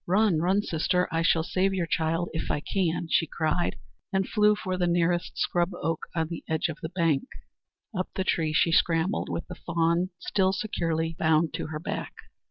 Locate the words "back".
11.79-12.13